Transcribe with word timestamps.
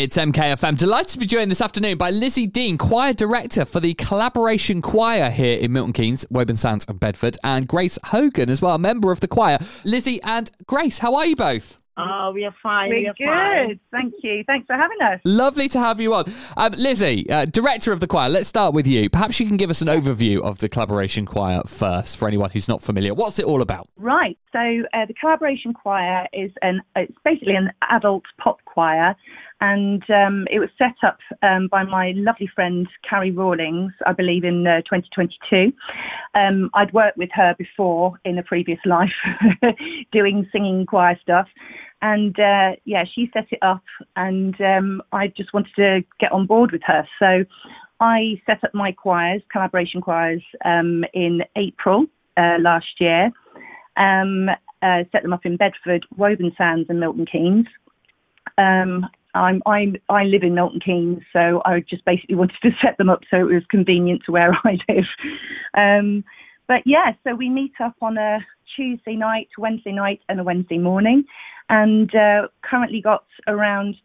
It's 0.00 0.16
MKFM. 0.16 0.78
Delighted 0.78 1.08
to 1.08 1.18
be 1.18 1.26
joined 1.26 1.50
this 1.50 1.60
afternoon 1.60 1.98
by 1.98 2.08
Lizzie 2.08 2.46
Deane, 2.46 2.78
choir 2.78 3.12
director 3.12 3.66
for 3.66 3.80
the 3.80 3.92
collaboration 3.92 4.80
choir 4.80 5.28
here 5.28 5.58
in 5.58 5.74
Milton 5.74 5.92
Keynes, 5.92 6.24
Woburn 6.30 6.56
Sands, 6.56 6.86
and 6.88 6.98
Bedford, 6.98 7.36
and 7.44 7.68
Grace 7.68 7.98
Hogan 8.04 8.48
as 8.48 8.62
well, 8.62 8.76
a 8.76 8.78
member 8.78 9.12
of 9.12 9.20
the 9.20 9.28
choir. 9.28 9.58
Lizzie 9.84 10.18
and 10.22 10.50
Grace, 10.66 11.00
how 11.00 11.14
are 11.16 11.26
you 11.26 11.36
both? 11.36 11.78
Oh, 11.98 12.30
we 12.32 12.46
are 12.46 12.54
fine. 12.62 12.88
We're 12.88 13.00
we 13.00 13.08
are 13.08 13.14
good. 13.14 13.26
fine. 13.26 13.80
Thank 13.90 14.14
you. 14.22 14.42
Thanks 14.46 14.66
for 14.66 14.74
having 14.74 14.96
us. 15.02 15.20
Lovely 15.24 15.68
to 15.68 15.78
have 15.78 16.00
you 16.00 16.14
on. 16.14 16.32
Um, 16.56 16.72
Lizzie, 16.78 17.28
uh, 17.28 17.44
director 17.44 17.92
of 17.92 18.00
the 18.00 18.06
choir, 18.06 18.30
let's 18.30 18.48
start 18.48 18.72
with 18.72 18.86
you. 18.86 19.10
Perhaps 19.10 19.38
you 19.38 19.46
can 19.46 19.58
give 19.58 19.68
us 19.68 19.82
an 19.82 19.88
overview 19.88 20.40
of 20.40 20.60
the 20.60 20.70
collaboration 20.70 21.26
choir 21.26 21.60
first 21.66 22.16
for 22.16 22.26
anyone 22.26 22.48
who's 22.48 22.68
not 22.68 22.80
familiar. 22.80 23.12
What's 23.12 23.38
it 23.38 23.44
all 23.44 23.60
about? 23.60 23.90
Right. 23.98 24.38
So 24.52 24.58
uh, 24.58 25.04
the 25.06 25.14
collaboration 25.20 25.74
choir 25.74 26.26
is 26.32 26.50
an 26.62 26.80
it's 26.96 27.16
basically 27.22 27.54
an 27.54 27.70
adult 27.90 28.24
pop 28.38 28.64
choir, 28.64 29.14
and 29.60 30.02
um, 30.10 30.46
it 30.50 30.58
was 30.58 30.70
set 30.78 30.96
up 31.06 31.18
um, 31.42 31.68
by 31.68 31.82
my 31.82 32.12
lovely 32.16 32.48
friend 32.54 32.88
Carrie 33.08 33.30
Rawlings, 33.30 33.92
I 34.06 34.12
believe, 34.12 34.44
in 34.44 34.66
uh, 34.66 34.80
2022. 34.82 35.72
Um, 36.34 36.70
I'd 36.74 36.92
worked 36.94 37.18
with 37.18 37.28
her 37.34 37.54
before 37.58 38.18
in 38.24 38.38
a 38.38 38.42
previous 38.42 38.78
life, 38.86 39.12
doing 40.12 40.48
singing 40.50 40.86
choir 40.86 41.18
stuff. 41.22 41.46
And 42.02 42.38
uh, 42.40 42.76
yeah, 42.86 43.04
she 43.14 43.30
set 43.34 43.48
it 43.50 43.58
up, 43.60 43.82
and 44.16 44.58
um, 44.62 45.02
I 45.12 45.28
just 45.28 45.52
wanted 45.52 45.74
to 45.76 46.00
get 46.18 46.32
on 46.32 46.46
board 46.46 46.72
with 46.72 46.82
her. 46.86 47.06
So 47.18 47.44
I 48.00 48.40
set 48.46 48.64
up 48.64 48.72
my 48.72 48.92
choirs, 48.92 49.42
collaboration 49.52 50.00
choirs, 50.00 50.42
um, 50.64 51.04
in 51.12 51.42
April 51.56 52.06
uh, 52.38 52.56
last 52.58 52.86
year. 52.98 53.30
Um, 53.98 54.48
uh, 54.82 55.04
set 55.12 55.22
them 55.22 55.34
up 55.34 55.44
in 55.44 55.58
Bedford, 55.58 56.06
Woburn 56.16 56.52
Sands, 56.56 56.86
and 56.88 56.98
Milton 56.98 57.26
Keynes. 57.30 57.66
Um, 58.56 59.06
I'm, 59.34 59.62
I'm, 59.66 59.96
I 60.08 60.24
live 60.24 60.42
in 60.42 60.54
Milton 60.54 60.80
Keynes, 60.84 61.22
so 61.32 61.62
I 61.64 61.80
just 61.88 62.04
basically 62.04 62.34
wanted 62.42 62.56
to 62.62 62.70
set 62.82 62.96
them 62.98 63.08
up 63.10 63.20
so 63.30 63.36
it 63.38 63.54
was 63.54 63.62
convenient 63.70 64.22
to 64.26 64.32
where 64.32 64.52
I 64.64 64.78
live. 64.88 65.04
Um, 65.74 66.24
but 66.68 66.82
yeah, 66.86 67.12
so 67.24 67.34
we 67.34 67.48
meet 67.48 67.72
up 67.82 67.94
on 68.00 68.16
a 68.18 68.38
Tuesday 68.76 69.16
night, 69.16 69.48
Wednesday 69.58 69.92
night, 69.92 70.20
and 70.28 70.38
a 70.40 70.44
Wednesday 70.44 70.78
morning, 70.78 71.24
and 71.68 72.14
uh, 72.14 72.48
currently 72.62 73.00
got 73.00 73.24
around 73.48 73.96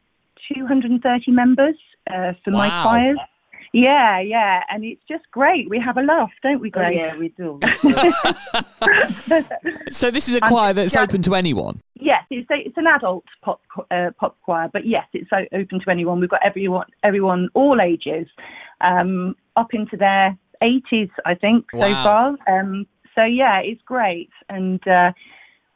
230 0.54 1.32
members 1.32 1.76
uh, 2.12 2.34
for 2.44 2.52
my 2.52 2.68
Wow. 2.70 2.84
choirs. 2.84 3.18
Yeah, 3.74 4.22
yeah, 4.22 4.62
and 4.70 4.86
it's 4.86 5.02
just 5.08 5.30
great. 5.32 5.70
We 5.70 5.80
have 5.80 5.98
a 5.98 6.02
laugh, 6.02 6.32
don't 6.42 6.62
we, 6.62 6.70
Oh, 6.70 6.72
Grace? 6.80 6.98
yeah, 6.98 7.18
we 7.18 7.30
do. 7.30 7.60
So, 9.90 10.12
this 10.12 10.28
is 10.28 10.36
a 10.36 10.40
I'm 10.44 10.50
choir 10.50 10.74
that's 10.74 10.96
open 10.96 11.22
to 11.24 11.36
anyone. 11.36 11.80
Yes, 12.50 12.60
it's 12.60 12.66
a, 12.66 12.68
it's 12.70 12.78
an 12.78 12.88
adult 12.88 13.26
pop 13.42 13.62
uh, 13.92 14.12
pop 14.20 14.38
choir, 14.42 14.70
but 14.72 14.86
yes, 14.86 15.06
it's 15.14 15.30
open 15.32 15.80
to 15.80 15.90
anyone. 15.90 16.20
We've 16.20 16.30
got 16.30 16.46
everyone, 16.46 16.88
everyone, 17.04 17.50
all 17.54 17.80
ages, 17.82 18.28
um, 18.82 19.36
up 19.56 19.74
into 19.74 19.98
their 19.98 20.38
80s, 20.62 21.10
I 21.26 21.36
think, 21.36 21.66
so 21.72 21.80
far. 21.80 22.38
Um, 22.48 22.88
so 23.16 23.24
yeah, 23.24 23.60
it's 23.60 23.82
great, 23.84 24.30
and 24.50 24.86
uh, 24.88 25.12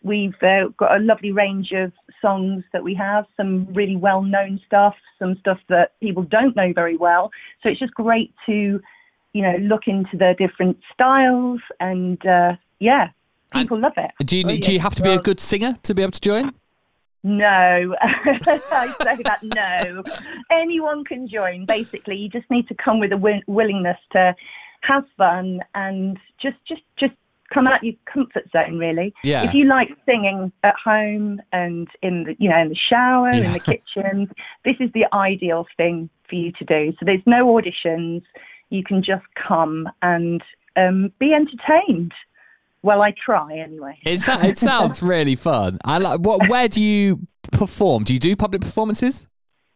we've 0.03 0.35
uh, 0.41 0.69
got 0.77 0.95
a 0.95 0.99
lovely 0.99 1.31
range 1.31 1.71
of 1.73 1.91
songs 2.21 2.63
that 2.73 2.83
we 2.83 2.93
have. 2.95 3.25
Some 3.37 3.67
really 3.73 3.95
well-known 3.95 4.59
stuff, 4.65 4.95
some 5.17 5.37
stuff 5.39 5.59
that 5.69 5.99
people 6.01 6.23
don't 6.23 6.55
know 6.55 6.73
very 6.73 6.97
well. 6.97 7.31
So 7.63 7.69
it's 7.69 7.79
just 7.79 7.93
great 7.93 8.33
to, 8.45 8.81
you 9.33 9.41
know, 9.41 9.55
look 9.61 9.83
into 9.87 10.17
the 10.17 10.35
different 10.37 10.77
styles, 10.93 11.61
and 11.79 12.23
uh, 12.25 12.53
yeah, 12.79 13.09
And- 13.53 13.63
people 13.63 13.79
love 13.79 13.93
it. 13.97 14.11
Do 14.25 14.37
you, 14.37 14.43
Oh, 14.47 14.57
do 14.57 14.73
you 14.73 14.79
have 14.79 14.95
to 14.95 15.03
be 15.03 15.11
a 15.13 15.19
good 15.19 15.39
singer 15.39 15.75
to 15.83 15.93
be 15.95 16.01
able 16.01 16.11
to 16.11 16.21
join? 16.21 16.51
No, 17.23 17.95
I 18.01 18.93
say 19.01 19.21
that 19.23 19.39
no. 19.43 20.03
Anyone 20.51 21.03
can 21.03 21.27
join. 21.27 21.65
Basically, 21.65 22.15
you 22.15 22.29
just 22.29 22.49
need 22.49 22.67
to 22.69 22.75
come 22.75 22.99
with 22.99 23.11
a 23.11 23.15
wi- 23.17 23.43
willingness 23.47 23.97
to 24.13 24.35
have 24.81 25.03
fun 25.17 25.59
and 25.75 26.17
just, 26.41 26.55
just, 26.67 26.81
just 26.97 27.13
come 27.53 27.67
out 27.67 27.83
your 27.83 27.95
comfort 28.05 28.49
zone. 28.51 28.77
Really, 28.77 29.13
Yeah. 29.23 29.43
if 29.43 29.53
you 29.53 29.65
like 29.65 29.89
singing 30.05 30.51
at 30.63 30.75
home 30.83 31.41
and 31.51 31.87
in 32.01 32.23
the, 32.23 32.35
you 32.39 32.49
know, 32.49 32.57
in 32.61 32.69
the 32.69 32.77
shower, 32.89 33.29
in 33.31 33.51
the 33.51 33.59
kitchen, 33.95 34.31
this 34.63 34.75
is 34.79 34.89
the 34.93 35.05
ideal 35.13 35.65
thing 35.75 36.09
for 36.29 36.35
you 36.35 36.51
to 36.53 36.63
do. 36.65 36.93
So 36.99 37.05
there's 37.05 37.21
no 37.25 37.47
auditions. 37.47 38.21
You 38.69 38.83
can 38.83 39.03
just 39.03 39.25
come 39.35 39.89
and 40.01 40.41
um, 40.77 41.11
be 41.19 41.33
entertained. 41.33 42.13
Well, 42.81 43.01
I 43.01 43.13
try 43.25 43.57
anyway. 43.57 43.97
It, 44.05 44.21
it 44.27 44.57
sounds 44.57 45.01
really 45.01 45.35
fun. 45.35 45.79
I 45.83 45.97
like. 45.97 46.19
What? 46.21 46.49
Where 46.49 46.67
do 46.67 46.83
you 46.83 47.27
perform? 47.51 48.03
Do 48.03 48.13
you 48.13 48.19
do 48.19 48.35
public 48.35 48.61
performances? 48.61 49.25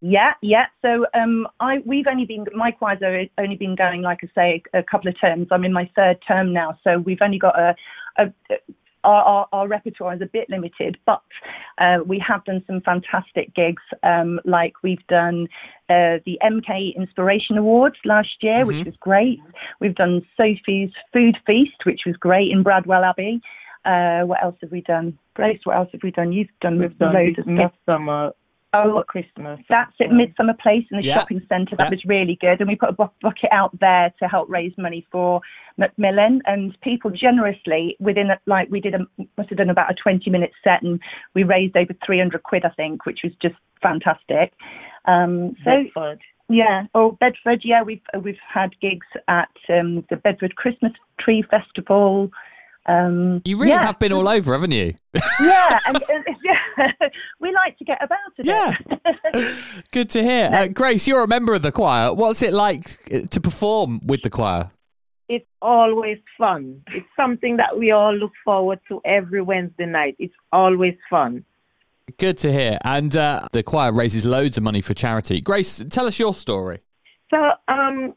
Yeah, 0.02 0.34
yeah. 0.42 0.66
So 0.82 1.06
um, 1.14 1.48
I 1.60 1.78
we've 1.86 2.08
only 2.08 2.26
been 2.26 2.46
my 2.54 2.72
choir's 2.72 3.00
only 3.38 3.56
been 3.56 3.76
going, 3.76 4.02
like 4.02 4.20
I 4.24 4.28
say, 4.36 4.64
a 4.74 4.84
couple 4.84 5.10
of 5.10 5.20
terms. 5.20 5.48
I'm 5.52 5.64
in 5.64 5.74
my 5.74 5.90
third 5.96 6.18
term 6.28 6.54
now, 6.54 6.78
so 6.84 7.00
we've 7.00 7.22
only 7.22 7.40
got 7.40 7.58
a. 7.58 7.76
a 8.18 8.34
our, 9.04 9.24
our, 9.24 9.48
our 9.52 9.68
repertoire 9.68 10.16
is 10.16 10.22
a 10.22 10.26
bit 10.26 10.50
limited, 10.50 10.98
but 11.06 11.22
uh, 11.78 11.98
we 12.06 12.24
have 12.26 12.44
done 12.46 12.64
some 12.68 12.82
fantastic 12.82 13.54
gigs. 13.56 13.84
Um, 14.04 14.40
like 14.46 14.74
we've 14.84 15.06
done 15.08 15.48
uh, 15.90 16.20
the 16.26 16.38
MK 16.44 16.96
Inspiration 16.96 17.58
Awards 17.58 17.98
last 18.06 18.36
year, 18.42 18.66
which 18.66 18.86
was 18.86 18.96
great. 19.00 19.40
We've 19.80 19.96
done 19.96 20.22
Sophie's 20.38 20.92
Food 21.12 21.38
Feast, 21.46 21.86
which 21.86 22.02
was 22.06 22.16
great 22.18 22.52
in 22.52 22.64
Bradwell 22.64 23.04
Abbey. 23.04 23.42
Uh, 23.86 24.22
what 24.26 24.42
else 24.42 24.56
have 24.62 24.72
we 24.72 24.82
done? 24.82 25.18
Grace, 25.34 25.60
what 25.66 25.76
else 25.76 25.90
have 25.92 26.02
we 26.04 26.12
done? 26.12 26.32
You've 26.32 26.48
done 26.62 26.80
We've 26.80 26.98
done 26.98 27.14
loads 27.14 27.38
of 27.38 27.44
stuff. 27.44 27.74
midsummer 27.86 28.32
Oh, 28.74 29.04
Christmas. 29.08 29.60
that's 29.70 29.94
at 30.02 30.12
Midsummer 30.12 30.54
Place 30.62 30.86
in 30.92 30.98
the 30.98 31.04
Yeah. 31.08 31.16
shopping 31.20 31.42
centre. 31.48 31.76
That 31.76 31.86
Yeah. 31.86 31.90
was 31.92 32.06
really 32.06 32.36
good. 32.36 32.60
And 32.60 32.68
we 32.70 32.76
put 32.76 32.90
a 32.90 32.94
bucket 33.22 33.52
out 33.52 33.78
there 33.80 34.12
to 34.20 34.28
help 34.28 34.50
raise 34.50 34.76
money 34.78 35.06
for 35.12 35.42
Macmillan. 35.78 36.42
And 36.46 36.80
people 36.82 37.12
generously, 37.12 37.96
within 38.00 38.32
a, 38.32 38.40
like, 38.48 38.70
we 38.72 38.80
did 38.80 38.96
a, 38.96 39.06
must 39.38 39.50
have 39.50 39.58
done 39.58 39.70
about 39.70 39.92
a 39.92 39.94
20 39.96 40.30
minute 40.30 40.52
set 40.64 40.82
and 40.82 41.00
we 41.34 41.44
raised 41.44 41.78
over 41.78 41.94
300 42.06 42.42
quid, 42.44 42.66
I 42.66 42.70
think, 42.70 43.06
which 43.06 43.20
was 43.24 43.34
just 43.42 43.56
fantastic. 43.82 44.54
Um, 45.06 45.56
so, 45.64 45.84
Bedford. 45.84 46.22
yeah. 46.50 46.86
Oh, 46.96 47.12
Bedford, 47.20 47.62
yeah, 47.64 47.84
we've, 47.84 48.02
we've 48.22 48.40
had 48.52 48.80
gigs 48.80 49.08
at 49.28 49.50
um, 49.70 50.04
the 50.10 50.16
Bedford 50.16 50.56
Christmas 50.56 50.94
Tree 51.20 51.44
Festival. 51.44 52.32
Um, 52.86 53.42
You 53.46 53.58
really 53.58 53.72
yeah. 53.72 53.86
have 53.86 54.00
been 54.00 54.12
all 54.12 54.28
over, 54.28 54.52
haven't 54.54 54.72
you? 54.72 54.94
yeah, 55.40 55.80
and, 55.88 56.04
and 56.10 56.26
yeah, 56.44 57.08
we 57.40 57.52
like 57.54 57.78
to 57.78 57.86
get 57.86 58.04
about 58.04 58.20
it. 58.38 58.46
Yeah. 58.46 58.74
Good 59.92 60.10
to 60.12 60.24
hear. 60.24 60.50
Uh, 60.52 60.68
Grace, 60.68 61.08
you're 61.08 61.24
a 61.24 61.28
member 61.28 61.54
of 61.54 61.62
the 61.62 61.72
choir. 61.72 62.14
What's 62.14 62.42
it 62.42 62.54
like 62.54 63.00
uh, 63.14 63.28
to 63.30 63.40
perform 63.40 64.02
with 64.06 64.22
the 64.22 64.30
choir? 64.30 64.72
It's 65.30 65.46
always 65.62 66.18
fun. 66.38 66.84
It's 66.88 67.08
something 67.16 67.58
that 67.58 67.78
we 67.78 67.92
all 67.92 68.14
look 68.14 68.34
forward 68.44 68.80
to 68.90 69.02
every 69.06 69.42
Wednesday 69.42 69.86
night. 69.86 70.16
It's 70.20 70.34
always 70.52 70.96
fun. 71.10 71.46
Good 72.18 72.38
to 72.40 72.52
hear. 72.52 72.78
And 72.84 73.16
uh, 73.16 73.48
the 73.54 73.64
choir 73.64 73.94
raises 73.94 74.26
loads 74.26 74.58
of 74.58 74.64
money 74.64 74.82
for 74.82 74.94
charity. 74.94 75.40
Grace, 75.40 75.84
tell 75.90 76.06
us 76.06 76.20
your 76.20 76.34
story. 76.34 76.82
So, 77.30 77.52
um, 77.70 78.14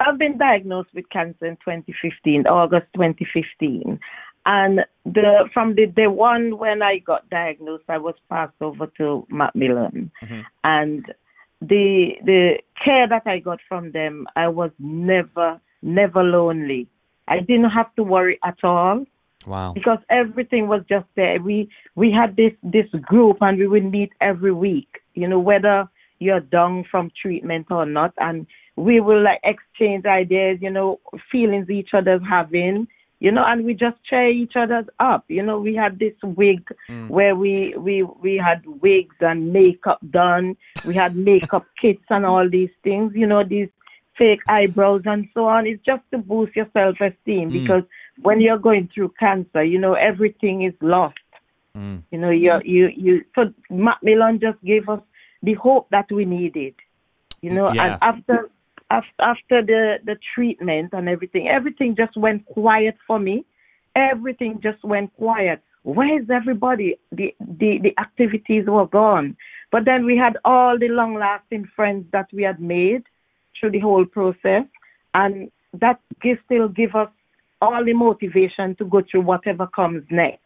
I've 0.00 0.18
been 0.18 0.38
diagnosed 0.38 0.90
with 0.94 1.08
cancer 1.10 1.46
in 1.46 1.56
2015, 1.56 2.46
August 2.46 2.86
2015, 2.94 3.98
and 4.46 4.80
the 5.04 5.48
from 5.52 5.74
the 5.74 5.86
day 5.86 6.06
one 6.06 6.58
when 6.58 6.82
I 6.82 6.98
got 6.98 7.28
diagnosed, 7.30 7.84
I 7.88 7.98
was 7.98 8.14
passed 8.28 8.54
over 8.60 8.86
to 8.98 9.26
Macmillan, 9.28 10.10
mm-hmm. 10.22 10.40
and 10.64 11.04
the 11.60 12.12
the 12.24 12.58
care 12.82 13.08
that 13.08 13.22
I 13.26 13.40
got 13.40 13.58
from 13.68 13.92
them, 13.92 14.26
I 14.36 14.48
was 14.48 14.70
never 14.78 15.60
never 15.82 16.22
lonely. 16.22 16.88
I 17.26 17.40
didn't 17.40 17.70
have 17.70 17.94
to 17.96 18.02
worry 18.02 18.38
at 18.44 18.58
all 18.62 19.04
Wow. 19.46 19.72
because 19.72 19.98
everything 20.10 20.66
was 20.66 20.82
just 20.88 21.06
there. 21.14 21.40
We 21.40 21.68
we 21.94 22.10
had 22.10 22.36
this 22.36 22.52
this 22.62 22.88
group 23.02 23.38
and 23.40 23.58
we 23.58 23.66
would 23.66 23.90
meet 23.90 24.12
every 24.20 24.52
week. 24.52 25.00
You 25.14 25.28
know 25.28 25.38
whether 25.38 25.88
you're 26.18 26.40
down 26.40 26.84
from 26.90 27.12
treatment 27.20 27.66
or 27.70 27.86
not, 27.86 28.12
and 28.18 28.46
we 28.84 29.00
will 29.00 29.22
like 29.22 29.40
exchange 29.44 30.04
ideas. 30.06 30.58
You 30.60 30.70
know 30.70 31.00
feelings 31.30 31.68
each 31.70 31.94
other's 31.94 32.22
having. 32.28 32.88
You 33.20 33.32
know, 33.32 33.44
and 33.44 33.64
we 33.64 33.74
just 33.74 33.96
cheer 34.04 34.28
each 34.28 34.54
other's 34.54 34.86
up. 35.00 35.24
You 35.26 35.42
know, 35.42 35.58
we 35.58 35.74
had 35.74 35.98
this 35.98 36.14
wig 36.22 36.62
where 37.08 37.34
we 37.34 37.74
we 37.76 38.04
we 38.04 38.36
had 38.36 38.64
wigs 38.80 39.16
and 39.20 39.52
makeup 39.52 39.98
done. 40.10 40.56
We 40.86 40.94
had 40.94 41.16
makeup 41.30 41.66
kits 41.80 42.04
and 42.10 42.24
all 42.24 42.48
these 42.48 42.70
things. 42.84 43.14
You 43.16 43.26
know, 43.26 43.42
these 43.42 43.70
fake 44.16 44.42
eyebrows 44.48 45.02
and 45.06 45.28
so 45.34 45.46
on. 45.46 45.66
It's 45.66 45.84
just 45.84 46.02
to 46.12 46.18
boost 46.18 46.54
your 46.54 46.68
self 46.72 47.00
esteem 47.00 47.50
because 47.50 47.82
when 48.22 48.40
you're 48.40 48.58
going 48.68 48.88
through 48.94 49.14
cancer, 49.18 49.64
you 49.64 49.78
know, 49.80 49.94
everything 49.94 50.62
is 50.62 50.74
lost. 50.80 51.18
Mm. 51.76 52.02
You 52.12 52.18
know, 52.18 52.30
you 52.30 52.52
you 52.64 52.88
you 52.96 53.24
so 53.34 53.52
Macmillan 53.68 54.38
just 54.38 54.62
gave 54.62 54.88
us 54.88 55.00
the 55.42 55.54
hope 55.54 55.88
that 55.90 56.06
we 56.12 56.24
needed. 56.24 56.74
You 57.42 57.52
know, 57.52 57.72
Yeah. 57.72 57.84
and 57.84 57.98
after 58.00 58.48
after 58.90 59.62
the 59.62 59.96
the 60.04 60.16
treatment 60.34 60.90
and 60.92 61.08
everything, 61.08 61.48
everything 61.48 61.94
just 61.96 62.16
went 62.16 62.44
quiet 62.46 62.96
for 63.06 63.18
me. 63.18 63.44
Everything 63.94 64.60
just 64.62 64.82
went 64.84 65.14
quiet. 65.16 65.60
Where 65.82 66.20
is 66.20 66.28
everybody? 66.30 66.96
The 67.12 67.34
the 67.40 67.78
the 67.82 67.94
activities 67.98 68.64
were 68.66 68.86
gone. 68.86 69.36
But 69.70 69.84
then 69.84 70.06
we 70.06 70.16
had 70.16 70.38
all 70.44 70.78
the 70.78 70.88
long 70.88 71.14
lasting 71.14 71.68
friends 71.76 72.06
that 72.12 72.28
we 72.32 72.42
had 72.42 72.60
made 72.60 73.02
through 73.58 73.72
the 73.72 73.80
whole 73.80 74.04
process. 74.04 74.64
And 75.14 75.50
that 75.74 76.00
still 76.44 76.68
give 76.68 76.94
us 76.94 77.08
all 77.60 77.84
the 77.84 77.92
motivation 77.92 78.74
to 78.76 78.84
go 78.84 79.02
through 79.10 79.22
whatever 79.22 79.66
comes 79.66 80.04
next. 80.10 80.42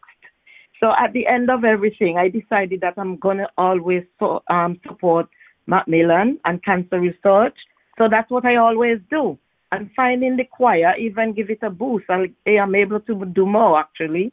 So 0.79 0.91
at 0.99 1.13
the 1.13 1.27
end 1.27 1.49
of 1.49 1.63
everything, 1.63 2.17
I 2.17 2.27
decided 2.27 2.81
that 2.81 2.95
I'm 2.97 3.17
going 3.17 3.37
to 3.37 3.47
always 3.57 4.03
so, 4.19 4.43
um, 4.49 4.79
support 4.85 5.27
and 6.45 6.63
cancer 6.65 6.99
research. 6.99 7.55
So 7.97 8.07
that's 8.09 8.29
what 8.29 8.45
I 8.45 8.55
always 8.55 8.99
do. 9.09 9.37
And 9.71 9.89
finding 9.95 10.37
the 10.37 10.45
choir, 10.45 10.95
even 10.97 11.33
give 11.33 11.49
it 11.49 11.59
a 11.63 11.69
boost. 11.69 12.05
I 12.09 12.27
am 12.47 12.75
able 12.75 12.99
to 12.99 13.25
do 13.25 13.45
more 13.45 13.79
actually. 13.79 14.31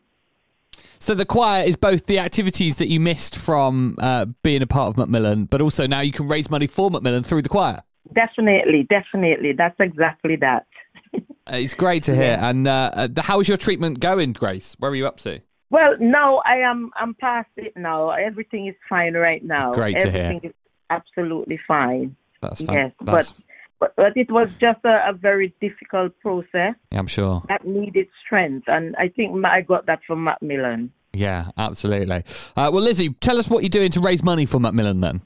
So 0.99 1.15
the 1.15 1.25
choir 1.25 1.65
is 1.65 1.77
both 1.77 2.07
the 2.07 2.19
activities 2.19 2.77
that 2.77 2.89
you 2.89 3.01
missed 3.01 3.37
from 3.37 3.97
uh, 3.99 4.27
being 4.43 4.63
a 4.63 4.67
part 4.67 4.89
of 4.89 4.97
Macmillan, 4.99 5.47
but 5.47 5.63
also 5.63 5.87
now 5.87 6.01
you 6.01 6.13
can 6.13 6.29
raise 6.29 6.51
money 6.51 6.67
for 6.67 6.91
Macmillan 6.91 7.23
through 7.23 7.43
the 7.43 7.49
choir. 7.49 7.83
Definitely, 8.15 8.87
definitely. 8.89 9.53
That's 9.53 9.79
exactly 9.79 10.37
that. 10.37 10.67
it's 11.49 11.75
great 11.75 12.03
to 12.05 12.15
hear. 12.15 12.39
And 12.41 12.69
uh, 12.69 12.91
uh, 12.95 13.09
how 13.19 13.41
is 13.41 13.49
your 13.49 13.57
treatment 13.57 14.01
going, 14.01 14.33
Grace? 14.33 14.77
Where 14.79 14.91
are 14.91 14.95
you 14.95 15.07
up 15.07 15.17
to? 15.19 15.41
Well, 15.71 15.97
no, 16.01 16.43
I 16.45 16.57
am. 16.59 16.91
I'm 16.97 17.15
past 17.15 17.49
it 17.57 17.77
now. 17.77 18.11
Everything 18.11 18.67
is 18.67 18.75
fine 18.89 19.15
right 19.15 19.45
now. 19.45 19.73
Great 19.73 19.99
to 19.99 20.09
Everything 20.09 20.41
hear. 20.41 20.51
is 20.51 20.57
absolutely 20.91 21.61
fine. 21.67 22.17
That's 22.43 22.61
fine. 22.61 22.77
Yes, 22.77 22.93
That's... 23.01 23.33
but 23.33 23.45
but, 23.81 23.97
but 23.97 24.17
it 24.17 24.31
was 24.31 24.49
just 24.61 24.79
a, 24.85 25.09
a, 25.09 25.13
very 25.13 25.55
difficult 25.61 26.13
process. 26.21 26.75
I'm 26.93 27.07
sure. 27.07 27.43
That 27.49 27.67
needed 27.67 28.07
strength, 28.25 28.69
and 28.69 28.95
I 28.97 29.09
think 29.09 29.45
I 29.45 29.63
got 29.63 29.87
that 29.87 30.01
from 30.07 30.25
Macmillan. 30.25 30.93
Yeah, 31.13 31.51
absolutely. 31.57 32.23
Uh, 32.57 32.71
well, 32.73 32.83
Lizzie, 32.83 33.11
tell 33.15 33.39
us 33.39 33.49
what 33.51 33.63
you're 33.63 33.71
doing 33.71 33.91
to 33.93 34.01
raise 34.01 34.23
money 34.23 34.47
for 34.47 34.61
Macmillan 34.61 35.01
then. 35.01 35.23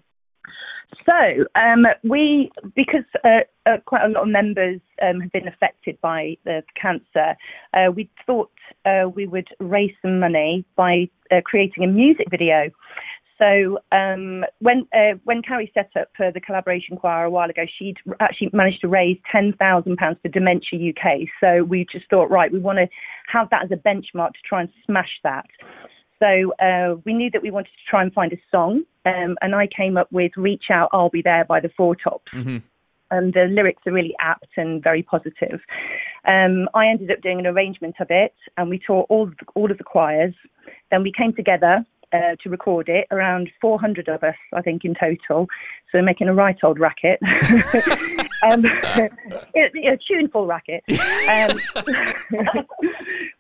So 1.07 1.45
um, 1.55 1.85
we, 2.03 2.51
because 2.75 3.05
uh, 3.25 3.41
uh, 3.67 3.77
quite 3.85 4.05
a 4.05 4.09
lot 4.09 4.23
of 4.23 4.29
members 4.29 4.81
um, 5.03 5.21
have 5.21 5.33
been 5.33 5.49
affected 5.49 6.01
by 6.01 6.37
the 6.45 6.63
cancer, 6.81 7.37
uh, 7.75 7.91
we 7.95 8.09
thought 8.27 8.51
uh, 8.87 9.09
we 9.15 9.27
would 9.27 9.49
raise 9.61 9.93
some 10.01 10.19
money 10.19 10.65
by 10.77 11.09
uh, 11.31 11.41
creating 11.45 11.85
a 11.85 11.87
music 11.87 12.27
video. 12.31 12.71
So 13.39 13.79
um, 13.91 14.45
when 14.61 14.87
uh, 14.95 15.19
when 15.25 15.43
Carrie 15.43 15.71
set 15.75 15.91
up 16.01 16.09
the 16.19 16.41
collaboration 16.41 16.97
choir 16.97 17.25
a 17.25 17.31
while 17.31 17.51
ago, 17.51 17.63
she'd 17.79 17.97
actually 18.21 18.51
managed 18.53 18.81
to 18.83 18.89
raise 18.89 19.19
ten 19.31 19.53
thousand 19.59 19.97
pounds 19.97 20.19
for 20.23 20.29
Dementia 20.29 20.91
UK. 20.91 21.29
So 21.41 21.65
we 21.65 21.87
just 21.91 22.09
thought, 22.09 22.31
right, 22.31 22.53
we 22.53 22.61
want 22.61 22.79
to 22.79 22.87
have 23.33 23.51
that 23.51 23.65
as 23.65 23.71
a 23.73 23.77
benchmark 23.77 24.33
to 24.33 24.39
try 24.49 24.61
and 24.61 24.71
smash 24.87 25.11
that. 25.25 25.47
So 26.21 26.53
uh, 26.65 26.97
we 27.05 27.13
knew 27.13 27.29
that 27.33 27.43
we 27.43 27.51
wanted 27.51 27.71
to 27.71 27.91
try 27.91 28.03
and 28.03 28.13
find 28.13 28.33
a 28.33 28.37
song, 28.53 28.85
um, 29.05 29.37
and 29.43 29.55
I 29.55 29.67
came 29.67 29.97
up 29.97 30.11
with 30.13 30.33
"Reach 30.37 30.65
Out, 30.71 30.91
I'll 30.93 31.11
Be 31.11 31.23
There" 31.23 31.45
by 31.45 31.59
the 31.59 31.71
Four 31.77 31.97
Tops. 31.97 32.33
Mm-hmm. 32.33 32.59
And 33.11 33.35
the 33.35 33.47
lyrics 33.51 33.83
are 33.87 33.93
really 33.93 34.15
apt 34.21 34.49
and 34.57 34.83
very 34.83 35.03
positive. 35.03 35.61
Um, 36.27 36.69
I 36.75 36.87
ended 36.87 37.11
up 37.11 37.21
doing 37.21 37.39
an 37.39 37.47
arrangement 37.47 37.97
of 38.01 38.09
it, 38.11 38.35
and 38.57 38.71
we 38.71 38.79
taught 38.79 39.07
all 39.09 39.25
of 39.25 39.37
the, 39.39 39.47
all 39.55 39.71
of 39.71 39.79
the 39.79 39.85
choirs. 39.85 40.35
Then 40.91 41.03
we 41.03 41.13
came 41.13 41.33
together 41.35 41.85
uh, 42.15 42.37
to 42.43 42.49
record 42.49 42.89
it, 42.89 43.07
around 43.11 43.51
400 43.61 44.09
of 44.09 44.23
us, 44.23 44.37
I 44.53 44.63
think, 44.63 44.85
in 44.85 44.95
total. 44.95 45.49
So 45.91 46.01
making 46.03 46.29
a 46.29 46.35
right 46.35 46.57
old 46.63 46.79
racket. 46.79 47.19
um, 48.43 48.65
a 49.57 49.99
tuneful 50.07 50.47
racket. 50.47 50.85
Um, 51.29 51.61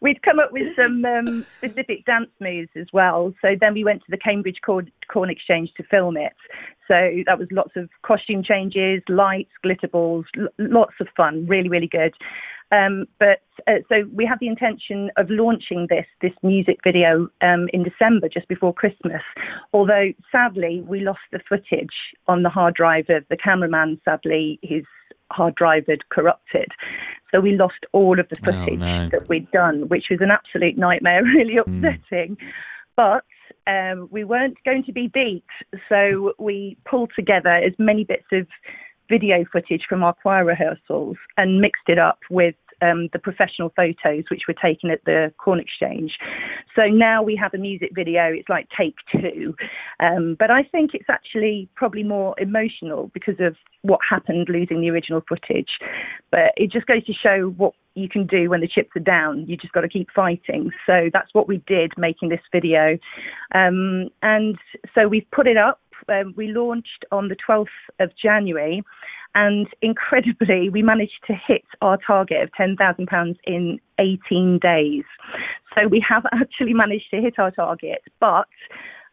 we'd 0.00 0.22
come 0.22 0.38
up 0.38 0.52
with 0.52 0.74
some 0.76 1.04
um, 1.04 1.46
specific 1.58 2.04
dance 2.04 2.30
moves 2.40 2.70
as 2.76 2.86
well. 2.92 3.32
So 3.40 3.56
then 3.60 3.74
we 3.74 3.84
went 3.84 4.00
to 4.00 4.10
the 4.10 4.18
Cambridge 4.18 4.58
Corn, 4.64 4.90
Corn 5.12 5.30
Exchange 5.30 5.72
to 5.76 5.84
film 5.84 6.16
it. 6.16 6.32
So 6.88 7.22
that 7.26 7.38
was 7.38 7.48
lots 7.50 7.72
of 7.76 7.88
costume 8.02 8.42
changes, 8.42 9.02
lights, 9.08 9.52
glitter 9.62 9.88
balls, 9.88 10.26
l- 10.38 10.48
lots 10.58 10.94
of 11.00 11.08
fun, 11.16 11.46
really, 11.46 11.68
really 11.68 11.88
good. 11.88 12.12
Um, 12.74 13.06
but 13.18 13.40
uh, 13.68 13.80
so 13.88 14.08
we 14.12 14.26
have 14.26 14.40
the 14.40 14.48
intention 14.48 15.10
of 15.16 15.28
launching 15.30 15.86
this 15.88 16.06
this 16.20 16.32
music 16.42 16.78
video 16.82 17.28
um, 17.40 17.68
in 17.72 17.84
December, 17.84 18.28
just 18.28 18.48
before 18.48 18.74
Christmas. 18.74 19.22
Although 19.72 20.12
sadly 20.32 20.82
we 20.86 21.00
lost 21.00 21.20
the 21.30 21.40
footage 21.48 21.94
on 22.26 22.42
the 22.42 22.48
hard 22.48 22.74
drive 22.74 23.06
of 23.08 23.24
the 23.30 23.36
cameraman. 23.36 24.00
Sadly, 24.04 24.58
his 24.62 24.84
hard 25.30 25.54
drive 25.54 25.84
had 25.88 26.08
corrupted, 26.08 26.68
so 27.30 27.40
we 27.40 27.52
lost 27.52 27.86
all 27.92 28.18
of 28.18 28.28
the 28.28 28.38
oh, 28.42 28.44
footage 28.44 28.82
oh, 28.82 28.86
no. 28.86 29.08
that 29.10 29.28
we'd 29.28 29.50
done, 29.52 29.88
which 29.88 30.06
was 30.10 30.20
an 30.20 30.30
absolute 30.30 30.76
nightmare, 30.76 31.22
really 31.36 31.54
hmm. 31.54 31.84
upsetting. 31.84 32.36
Mm. 32.36 32.38
But 32.96 33.24
um, 33.66 34.08
we 34.10 34.24
weren't 34.24 34.56
going 34.64 34.84
to 34.84 34.92
be 34.92 35.08
beat, 35.08 35.44
so 35.88 36.32
we 36.38 36.76
pulled 36.84 37.12
together 37.14 37.50
as 37.50 37.72
many 37.78 38.04
bits 38.04 38.26
of 38.32 38.46
video 39.08 39.44
footage 39.52 39.82
from 39.88 40.02
our 40.02 40.14
choir 40.14 40.44
rehearsals 40.44 41.16
and 41.36 41.60
mixed 41.60 41.88
it 41.88 41.98
up 41.98 42.18
with 42.30 42.54
um, 42.82 43.08
the 43.12 43.18
professional 43.18 43.72
photos 43.76 44.24
which 44.30 44.42
were 44.48 44.54
taken 44.54 44.90
at 44.90 45.04
the 45.04 45.32
Corn 45.38 45.60
Exchange. 45.60 46.12
So 46.76 46.86
now 46.86 47.22
we 47.22 47.36
have 47.36 47.54
a 47.54 47.58
music 47.58 47.90
video. 47.94 48.32
It's 48.32 48.48
like 48.48 48.68
take 48.76 48.96
two, 49.12 49.54
um, 50.00 50.36
but 50.38 50.50
I 50.50 50.62
think 50.64 50.92
it's 50.94 51.08
actually 51.08 51.68
probably 51.74 52.02
more 52.02 52.34
emotional 52.38 53.10
because 53.14 53.40
of 53.40 53.56
what 53.82 54.00
happened 54.08 54.48
losing 54.48 54.80
the 54.80 54.90
original 54.90 55.22
footage. 55.28 55.70
But 56.30 56.52
it 56.56 56.72
just 56.72 56.86
goes 56.86 57.04
to 57.06 57.12
show 57.12 57.54
what 57.56 57.74
you 57.94 58.08
can 58.08 58.26
do 58.26 58.50
when 58.50 58.60
the 58.60 58.66
chips 58.66 58.90
are 58.96 59.00
down. 59.00 59.46
You 59.46 59.56
just 59.56 59.72
got 59.72 59.82
to 59.82 59.88
keep 59.88 60.10
fighting. 60.10 60.70
So 60.86 61.10
that's 61.12 61.32
what 61.32 61.46
we 61.46 61.58
did 61.66 61.92
making 61.96 62.28
this 62.30 62.40
video, 62.50 62.98
um, 63.54 64.08
and 64.22 64.58
so 64.94 65.06
we've 65.08 65.30
put 65.30 65.46
it 65.46 65.56
up 65.56 65.80
um, 66.08 66.34
we 66.36 66.48
launched 66.48 67.04
on 67.10 67.28
the 67.28 67.36
12th 67.36 67.66
of 68.00 68.10
January, 68.20 68.82
and 69.34 69.66
incredibly, 69.82 70.68
we 70.68 70.82
managed 70.82 71.20
to 71.26 71.34
hit 71.34 71.64
our 71.80 71.98
target 71.98 72.42
of 72.42 72.50
£10,000 72.58 73.36
in 73.44 73.80
18 73.98 74.58
days. 74.60 75.04
So 75.74 75.88
we 75.88 76.04
have 76.08 76.24
actually 76.32 76.74
managed 76.74 77.10
to 77.10 77.20
hit 77.20 77.38
our 77.38 77.50
target, 77.50 78.02
but 78.20 78.46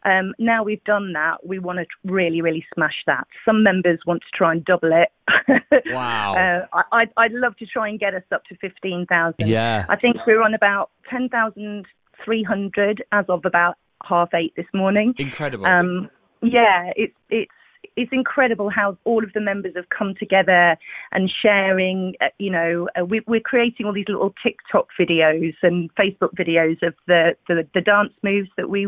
um, 0.04 0.34
now 0.40 0.64
we've 0.64 0.84
done 0.84 1.14
that, 1.14 1.46
we 1.46 1.60
want 1.60 1.80
to 1.80 1.86
really, 2.12 2.42
really 2.42 2.66
smash 2.74 3.04
that. 3.06 3.28
Some 3.46 3.64
members 3.64 4.00
want 4.06 4.22
to 4.22 4.38
try 4.38 4.52
and 4.52 4.64
double 4.66 4.92
it. 4.94 5.10
Wow. 5.88 6.36
uh, 6.36 6.66
I, 6.74 6.84
I'd, 7.02 7.10
I'd 7.18 7.32
love 7.34 7.56
to 7.58 7.66
try 7.66 7.90
and 7.90 8.00
get 8.00 8.14
us 8.14 8.24
up 8.32 8.46
to 8.46 8.56
15,000. 8.58 9.36
Yeah. 9.48 9.86
I 9.90 9.96
think 9.96 10.18
we're 10.26 10.42
on 10.42 10.54
about 10.54 10.90
10,300 11.10 13.04
as 13.12 13.26
of 13.28 13.46
about 13.46 13.76
half 14.06 14.34
eight 14.34 14.54
this 14.56 14.66
morning. 14.74 15.14
Incredible. 15.18 15.66
Um, 15.66 16.10
yeah, 16.42 16.92
it's 16.96 17.16
it's 17.30 17.52
it's 17.96 18.12
incredible 18.14 18.70
how 18.70 18.98
all 19.04 19.24
of 19.24 19.34
the 19.34 19.42
members 19.42 19.74
have 19.76 19.90
come 19.90 20.16
together 20.16 20.78
and 21.12 21.30
sharing. 21.42 22.16
Uh, 22.22 22.28
you 22.38 22.50
know, 22.50 22.88
uh, 23.00 23.06
we, 23.06 23.22
we're 23.28 23.42
creating 23.42 23.86
all 23.86 23.94
these 23.94 24.06
little 24.08 24.34
TikTok 24.44 24.88
videos 25.00 25.54
and 25.62 25.94
Facebook 25.96 26.34
videos 26.38 26.82
of 26.84 26.94
the, 27.08 27.36
the, 27.48 27.68
the 27.74 27.82
dance 27.82 28.14
moves 28.24 28.50
that 28.58 28.70
we 28.70 28.88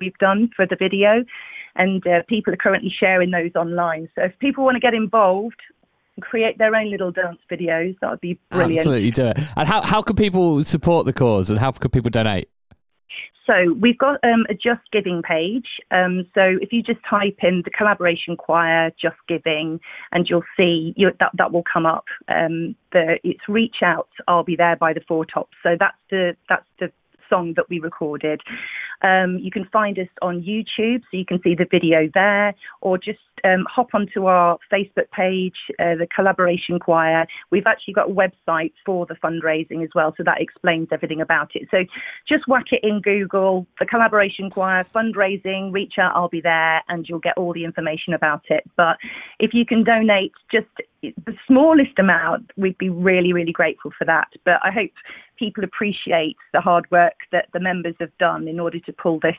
we've 0.00 0.18
done 0.18 0.50
for 0.56 0.66
the 0.66 0.76
video, 0.76 1.24
and 1.76 2.06
uh, 2.06 2.22
people 2.28 2.52
are 2.52 2.56
currently 2.56 2.92
sharing 2.98 3.30
those 3.30 3.54
online. 3.54 4.08
So 4.14 4.24
if 4.24 4.38
people 4.38 4.64
want 4.64 4.76
to 4.76 4.80
get 4.80 4.94
involved, 4.94 5.60
and 6.16 6.24
create 6.24 6.58
their 6.58 6.74
own 6.74 6.90
little 6.90 7.10
dance 7.10 7.38
videos. 7.50 7.96
That 8.00 8.10
would 8.10 8.20
be 8.20 8.38
brilliant. 8.50 8.78
Absolutely, 8.78 9.10
do 9.10 9.26
it. 9.26 9.38
And 9.56 9.68
how 9.68 9.82
how 9.82 10.02
can 10.02 10.16
people 10.16 10.62
support 10.64 11.06
the 11.06 11.12
cause, 11.12 11.50
and 11.50 11.58
how 11.58 11.70
can 11.72 11.90
people 11.90 12.10
donate? 12.10 12.48
So 13.50 13.72
we've 13.80 13.98
got 13.98 14.22
um, 14.22 14.46
a 14.48 14.54
Just 14.54 14.82
Giving 14.92 15.22
page. 15.22 15.66
Um, 15.90 16.24
so 16.34 16.56
if 16.60 16.72
you 16.72 16.84
just 16.84 17.00
type 17.08 17.38
in 17.42 17.62
the 17.64 17.70
collaboration 17.70 18.36
choir 18.36 18.92
Just 19.00 19.16
Giving, 19.26 19.80
and 20.12 20.28
you'll 20.28 20.44
see 20.56 20.94
you, 20.96 21.10
that 21.18 21.32
that 21.36 21.52
will 21.52 21.64
come 21.70 21.84
up. 21.84 22.04
Um, 22.28 22.76
the 22.92 23.18
it's 23.24 23.40
Reach 23.48 23.82
Out. 23.82 24.08
I'll 24.28 24.44
be 24.44 24.54
there 24.54 24.76
by 24.76 24.92
the 24.92 25.00
Four 25.08 25.24
Tops. 25.24 25.56
So 25.64 25.70
that's 25.78 25.98
the 26.10 26.36
that's 26.48 26.66
the 26.78 26.92
song 27.30 27.54
that 27.56 27.70
we 27.70 27.80
recorded. 27.80 28.42
Um, 29.02 29.38
you 29.38 29.50
can 29.50 29.64
find 29.72 29.98
us 29.98 30.08
on 30.20 30.42
YouTube, 30.42 31.00
so 31.10 31.16
you 31.16 31.24
can 31.24 31.40
see 31.42 31.54
the 31.54 31.66
video 31.70 32.10
there, 32.12 32.54
or 32.82 32.98
just 32.98 33.20
um, 33.44 33.64
hop 33.74 33.94
onto 33.94 34.26
our 34.26 34.58
Facebook 34.70 35.10
page, 35.12 35.56
uh, 35.78 35.94
the 35.94 36.06
Collaboration 36.14 36.78
Choir. 36.78 37.26
We've 37.50 37.66
actually 37.66 37.94
got 37.94 38.10
a 38.10 38.12
website 38.12 38.72
for 38.84 39.06
the 39.06 39.14
fundraising 39.14 39.82
as 39.82 39.88
well, 39.94 40.12
so 40.16 40.22
that 40.24 40.42
explains 40.42 40.88
everything 40.92 41.22
about 41.22 41.52
it. 41.54 41.68
So 41.70 41.78
just 42.28 42.46
whack 42.46 42.66
it 42.72 42.80
in 42.82 43.00
Google, 43.00 43.66
the 43.78 43.86
Collaboration 43.86 44.50
Choir 44.50 44.84
fundraising, 44.84 45.72
reach 45.72 45.94
out, 45.98 46.12
I'll 46.14 46.28
be 46.28 46.42
there, 46.42 46.82
and 46.88 47.08
you'll 47.08 47.20
get 47.20 47.38
all 47.38 47.54
the 47.54 47.64
information 47.64 48.12
about 48.12 48.42
it. 48.50 48.64
But 48.76 48.98
if 49.38 49.54
you 49.54 49.64
can 49.64 49.84
donate 49.84 50.32
just 50.52 50.68
the 51.02 51.34
smallest 51.46 51.98
amount, 51.98 52.50
we'd 52.56 52.78
be 52.78 52.90
really, 52.90 53.32
really 53.32 53.52
grateful 53.52 53.90
for 53.96 54.04
that. 54.04 54.28
But 54.44 54.60
I 54.62 54.70
hope 54.70 54.90
people 55.38 55.64
appreciate 55.64 56.36
the 56.52 56.60
hard 56.60 56.90
work 56.90 57.14
that 57.32 57.46
the 57.52 57.60
members 57.60 57.94
have 58.00 58.16
done 58.18 58.48
in 58.48 58.60
order 58.60 58.78
to 58.80 58.92
pull 58.92 59.18
this 59.20 59.36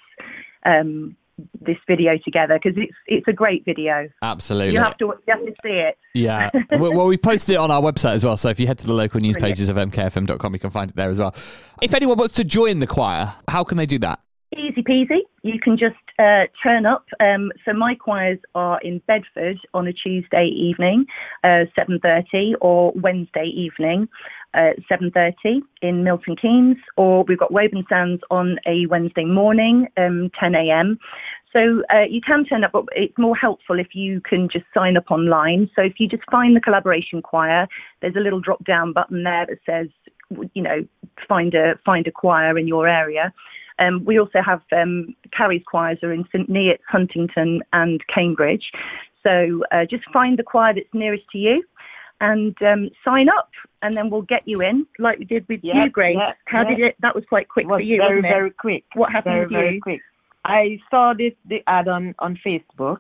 um, 0.65 1.15
this 1.59 1.77
video 1.87 2.17
together 2.23 2.59
because 2.61 2.77
it's 2.77 2.95
it's 3.07 3.27
a 3.27 3.33
great 3.33 3.63
video. 3.65 4.09
Absolutely, 4.21 4.73
you 4.73 4.79
have 4.79 4.97
to 4.97 5.05
you 5.05 5.33
have 5.33 5.45
to 5.45 5.53
see 5.63 5.69
it. 5.69 5.97
Yeah, 6.13 6.49
well, 6.71 7.07
we 7.07 7.17
posted 7.17 7.55
it 7.55 7.57
on 7.57 7.71
our 7.71 7.81
website 7.81 8.15
as 8.15 8.25
well. 8.25 8.37
So 8.37 8.49
if 8.49 8.59
you 8.59 8.67
head 8.67 8.79
to 8.79 8.87
the 8.87 8.93
local 8.93 9.19
news 9.19 9.37
pages 9.37 9.69
of 9.69 9.77
mkfm.com, 9.77 10.53
you 10.53 10.59
can 10.59 10.69
find 10.69 10.89
it 10.89 10.95
there 10.95 11.09
as 11.09 11.19
well. 11.19 11.33
If 11.81 11.93
anyone 11.93 12.17
wants 12.17 12.35
to 12.35 12.43
join 12.43 12.79
the 12.79 12.87
choir, 12.87 13.33
how 13.47 13.63
can 13.63 13.77
they 13.77 13.85
do 13.85 13.99
that? 13.99 14.19
Easy 14.57 14.83
peasy. 14.83 15.19
You 15.43 15.59
can 15.59 15.77
just 15.77 15.95
uh, 16.19 16.43
turn 16.61 16.85
up. 16.85 17.05
Um, 17.19 17.51
so 17.65 17.73
my 17.73 17.95
choirs 17.95 18.39
are 18.55 18.79
in 18.81 19.01
Bedford 19.07 19.57
on 19.73 19.87
a 19.87 19.93
Tuesday 19.93 20.47
evening, 20.47 21.05
uh, 21.43 21.65
7.30, 21.77 22.53
or 22.61 22.91
Wednesday 22.95 23.45
evening, 23.45 24.07
uh, 24.53 24.71
7.30 24.91 25.61
in 25.81 26.03
Milton 26.03 26.35
Keynes, 26.35 26.77
or 26.97 27.23
we've 27.23 27.39
got 27.39 27.51
Woburn 27.51 27.85
Sands 27.89 28.21
on 28.29 28.57
a 28.67 28.85
Wednesday 28.87 29.25
morning, 29.25 29.87
um, 29.97 30.29
10 30.39 30.55
a.m. 30.55 30.99
So 31.53 31.83
uh, 31.93 32.03
you 32.09 32.21
can 32.21 32.45
turn 32.45 32.63
up, 32.63 32.71
but 32.71 32.85
it's 32.95 33.17
more 33.17 33.35
helpful 33.35 33.79
if 33.79 33.93
you 33.93 34.21
can 34.21 34.47
just 34.51 34.65
sign 34.73 34.95
up 34.95 35.11
online. 35.11 35.69
So 35.75 35.81
if 35.81 35.93
you 35.99 36.07
just 36.07 36.23
find 36.31 36.55
the 36.55 36.61
collaboration 36.61 37.21
choir, 37.21 37.67
there's 38.01 38.15
a 38.15 38.21
little 38.21 38.39
drop 38.39 38.63
down 38.63 38.93
button 38.93 39.23
there 39.23 39.45
that 39.47 39.57
says, 39.65 39.87
you 40.53 40.61
know, 40.61 40.85
find 41.27 41.53
a 41.53 41.73
find 41.85 42.07
a 42.07 42.11
choir 42.11 42.57
in 42.57 42.67
your 42.67 42.87
area. 42.87 43.33
Um, 43.81 44.05
we 44.05 44.19
also 44.19 44.39
have 44.45 44.61
um, 44.71 45.15
Carrie's 45.35 45.63
choirs 45.65 45.97
are 46.03 46.13
in 46.13 46.23
St 46.31 46.49
Neots, 46.49 46.79
Huntingdon, 46.87 47.61
and 47.73 48.01
Cambridge. 48.13 48.71
So 49.23 49.63
uh, 49.71 49.85
just 49.89 50.03
find 50.13 50.37
the 50.37 50.43
choir 50.43 50.73
that's 50.73 50.87
nearest 50.93 51.23
to 51.31 51.37
you 51.37 51.63
and 52.21 52.55
um, 52.61 52.89
sign 53.03 53.27
up, 53.29 53.49
and 53.81 53.97
then 53.97 54.09
we'll 54.09 54.21
get 54.21 54.47
you 54.47 54.61
in, 54.61 54.85
like 54.99 55.17
we 55.17 55.25
did 55.25 55.45
with 55.49 55.61
you, 55.63 55.89
Grace. 55.91 56.15
How 56.45 56.63
did 56.63 56.79
it? 56.79 56.95
That 57.01 57.15
was 57.15 57.23
quite 57.27 57.49
quick 57.49 57.67
was 57.67 57.79
for 57.79 57.81
you, 57.81 57.97
very, 57.97 58.17
wasn't 58.17 58.25
it? 58.25 58.29
very 58.29 58.51
quick. 58.51 58.83
What 58.93 59.11
happened 59.11 59.33
very, 59.33 59.45
with 59.45 59.51
you? 59.51 59.57
very 59.57 59.79
quick. 59.79 60.01
I 60.45 60.79
saw 60.89 61.13
this 61.17 61.33
the 61.49 61.61
ad 61.67 61.87
on 61.87 62.13
on 62.19 62.39
Facebook, 62.45 62.99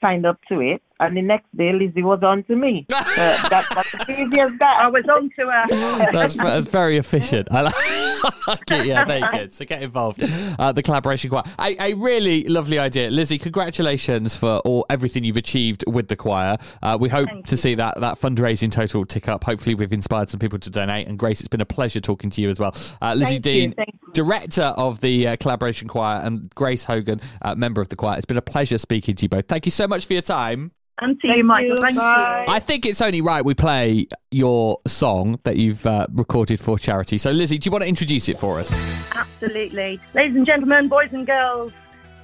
signed 0.00 0.26
up 0.26 0.38
to 0.50 0.60
it, 0.60 0.82
and 1.00 1.16
the 1.16 1.22
next 1.22 1.46
day 1.56 1.72
Lizzie 1.72 2.02
was 2.02 2.22
on 2.22 2.44
to 2.44 2.56
me. 2.56 2.86
uh, 2.92 3.04
that, 3.48 3.66
that's 3.74 4.06
the 4.06 4.20
easiest 4.20 4.58
that. 4.58 4.76
I 4.80 4.88
was 4.88 5.04
on 5.10 5.30
to 5.38 5.46
her. 5.46 6.08
That's, 6.12 6.34
that's 6.34 6.66
very 6.66 6.96
efficient. 6.96 7.48
I 7.50 7.62
like 7.62 7.74
it. 8.70 8.86
Yeah, 8.86 9.04
there 9.04 9.18
you 9.18 9.30
go. 9.30 9.46
So 9.48 9.64
get 9.64 9.82
involved. 9.82 10.22
Uh, 10.58 10.72
the 10.72 10.82
collaboration 10.82 11.30
choir. 11.30 11.42
A, 11.60 11.76
a 11.92 11.94
really 11.94 12.44
lovely 12.44 12.78
idea. 12.78 13.10
Lizzie, 13.10 13.38
congratulations 13.38 14.34
for 14.34 14.58
all 14.58 14.86
everything 14.90 15.24
you've 15.24 15.36
achieved 15.36 15.84
with 15.86 16.08
the 16.08 16.16
choir. 16.16 16.56
Uh, 16.82 16.96
we 17.00 17.08
hope 17.08 17.28
Thank 17.28 17.46
to 17.46 17.52
you. 17.52 17.56
see 17.56 17.74
that, 17.76 18.00
that 18.00 18.18
fundraising 18.18 18.70
total 18.70 19.04
tick 19.04 19.28
up. 19.28 19.44
Hopefully, 19.44 19.74
we've 19.74 19.92
inspired 19.92 20.28
some 20.28 20.40
people 20.40 20.58
to 20.58 20.70
donate. 20.70 21.08
And 21.08 21.18
Grace, 21.18 21.40
it's 21.40 21.48
been 21.48 21.60
a 21.60 21.66
pleasure 21.66 22.00
talking 22.00 22.30
to 22.30 22.40
you 22.40 22.48
as 22.48 22.58
well. 22.58 22.74
Uh, 23.02 23.14
Lizzie 23.14 23.32
Thank 23.32 23.42
Deane, 23.42 23.74
you. 23.78 24.12
director 24.12 24.74
of 24.76 25.00
the 25.00 25.28
uh, 25.28 25.36
collaboration 25.36 25.88
choir, 25.88 26.20
and 26.24 26.52
Grace 26.54 26.84
Hogan, 26.84 27.20
uh, 27.42 27.54
member 27.54 27.80
of 27.80 27.88
the 27.88 27.96
choir. 27.96 28.16
It's 28.16 28.26
been 28.26 28.36
a 28.36 28.42
pleasure 28.42 28.78
speaking 28.78 29.14
to 29.16 29.24
you 29.24 29.28
both. 29.28 29.46
Thank 29.46 29.66
you 29.66 29.72
so 29.72 29.86
much 29.86 30.06
for 30.06 30.14
your 30.14 30.22
time. 30.22 30.72
And 31.00 31.20
to 31.20 31.28
Thank 31.28 31.38
you, 31.38 31.44
Michael. 31.44 31.76
Thank 31.76 31.96
bye. 31.96 32.44
you. 32.46 32.52
I 32.52 32.58
think 32.58 32.84
it's 32.84 33.00
only 33.00 33.20
right 33.20 33.44
we 33.44 33.54
play 33.54 34.08
your 34.30 34.78
song 34.86 35.38
that 35.44 35.56
you've 35.56 35.86
uh, 35.86 36.06
recorded 36.12 36.58
for 36.60 36.78
charity. 36.78 37.18
So, 37.18 37.30
Lizzie, 37.30 37.58
do 37.58 37.68
you 37.68 37.72
want 37.72 37.82
to 37.82 37.88
introduce 37.88 38.28
it 38.28 38.38
for 38.38 38.58
us? 38.58 38.72
Absolutely. 39.14 40.00
Ladies 40.14 40.36
and 40.36 40.46
gentlemen, 40.46 40.88
boys 40.88 41.12
and 41.12 41.26
girls, 41.26 41.72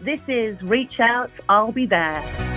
this 0.00 0.20
is 0.28 0.60
Reach 0.62 0.98
Out, 0.98 1.30
I'll 1.48 1.72
Be 1.72 1.86
There. 1.86 2.53